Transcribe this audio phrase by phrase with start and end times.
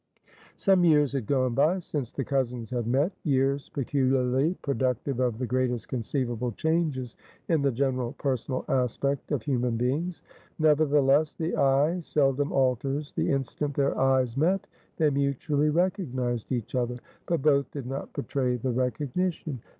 [0.57, 5.45] Some years had gone by since the cousins had met; years peculiarly productive of the
[5.45, 7.15] greatest conceivable changes
[7.49, 10.23] in the general personal aspect of human beings.
[10.57, 13.11] Nevertheless, the eye seldom alters.
[13.13, 14.65] The instant their eyes met,
[14.97, 16.97] they mutually recognized each other.
[17.27, 19.61] But both did not betray the recognition.